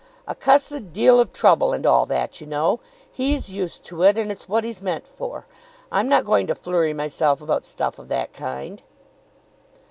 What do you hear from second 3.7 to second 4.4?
to it, and